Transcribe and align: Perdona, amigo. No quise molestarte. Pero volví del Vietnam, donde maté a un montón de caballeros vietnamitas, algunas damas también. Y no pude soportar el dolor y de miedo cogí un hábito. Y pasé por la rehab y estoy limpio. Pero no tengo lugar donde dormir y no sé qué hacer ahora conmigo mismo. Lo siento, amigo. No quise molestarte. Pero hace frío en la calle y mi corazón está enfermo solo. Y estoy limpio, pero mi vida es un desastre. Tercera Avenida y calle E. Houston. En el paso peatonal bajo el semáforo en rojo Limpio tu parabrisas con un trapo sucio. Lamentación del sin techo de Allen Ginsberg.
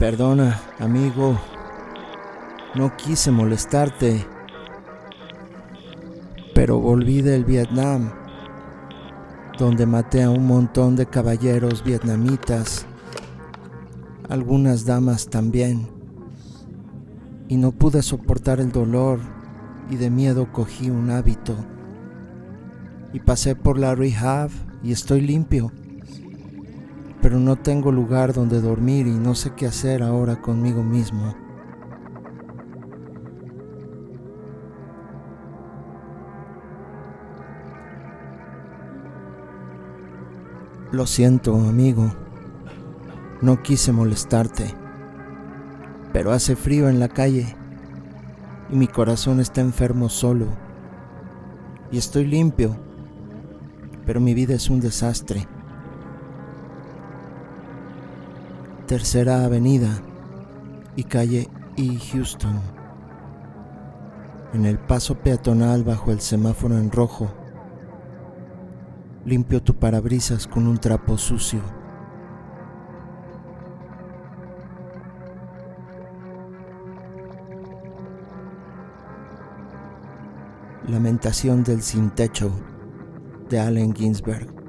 Perdona, 0.00 0.58
amigo. 0.78 1.38
No 2.74 2.96
quise 2.96 3.30
molestarte. 3.30 4.26
Pero 6.54 6.80
volví 6.80 7.20
del 7.20 7.44
Vietnam, 7.44 8.10
donde 9.58 9.84
maté 9.84 10.22
a 10.22 10.30
un 10.30 10.46
montón 10.46 10.96
de 10.96 11.04
caballeros 11.04 11.84
vietnamitas, 11.84 12.86
algunas 14.30 14.86
damas 14.86 15.28
también. 15.28 15.86
Y 17.48 17.58
no 17.58 17.70
pude 17.70 18.00
soportar 18.00 18.58
el 18.58 18.72
dolor 18.72 19.20
y 19.90 19.96
de 19.96 20.08
miedo 20.08 20.50
cogí 20.50 20.88
un 20.88 21.10
hábito. 21.10 21.54
Y 23.12 23.20
pasé 23.20 23.54
por 23.54 23.78
la 23.78 23.94
rehab 23.94 24.48
y 24.82 24.92
estoy 24.92 25.20
limpio. 25.20 25.70
Pero 27.30 27.38
no 27.38 27.54
tengo 27.54 27.92
lugar 27.92 28.32
donde 28.32 28.60
dormir 28.60 29.06
y 29.06 29.12
no 29.12 29.36
sé 29.36 29.52
qué 29.54 29.66
hacer 29.68 30.02
ahora 30.02 30.42
conmigo 30.42 30.82
mismo. 30.82 31.32
Lo 40.90 41.06
siento, 41.06 41.54
amigo. 41.54 42.12
No 43.40 43.62
quise 43.62 43.92
molestarte. 43.92 44.74
Pero 46.12 46.32
hace 46.32 46.56
frío 46.56 46.88
en 46.88 46.98
la 46.98 47.06
calle 47.06 47.54
y 48.70 48.74
mi 48.74 48.88
corazón 48.88 49.38
está 49.38 49.60
enfermo 49.60 50.08
solo. 50.08 50.46
Y 51.92 51.98
estoy 51.98 52.26
limpio, 52.26 52.76
pero 54.04 54.20
mi 54.20 54.34
vida 54.34 54.54
es 54.54 54.68
un 54.68 54.80
desastre. 54.80 55.46
Tercera 58.90 59.44
Avenida 59.44 60.02
y 60.96 61.04
calle 61.04 61.48
E. 61.76 61.96
Houston. 62.10 62.60
En 64.52 64.66
el 64.66 64.80
paso 64.80 65.14
peatonal 65.14 65.84
bajo 65.84 66.10
el 66.10 66.20
semáforo 66.20 66.76
en 66.76 66.90
rojo 66.90 67.30
Limpio 69.24 69.62
tu 69.62 69.74
parabrisas 69.76 70.48
con 70.48 70.66
un 70.66 70.78
trapo 70.78 71.16
sucio. 71.16 71.60
Lamentación 80.88 81.62
del 81.62 81.82
sin 81.82 82.10
techo 82.10 82.50
de 83.48 83.60
Allen 83.60 83.94
Ginsberg. 83.94 84.59